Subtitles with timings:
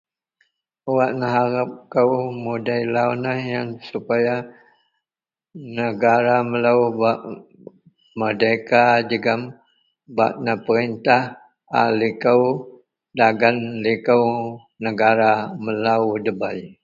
[0.95, 2.11] Wak neharepkou
[2.43, 4.35] mudei lau neh yen supaya
[5.77, 7.19] negara melou bak
[8.17, 9.41] merdeka jegem
[10.17, 11.23] bak naperintah
[11.79, 12.41] a likou
[13.17, 14.23] dagen likou
[14.85, 15.31] negara
[15.65, 16.59] melou debei.